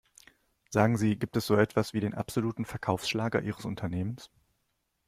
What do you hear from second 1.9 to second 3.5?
wie den absoluten Verkaufsschlager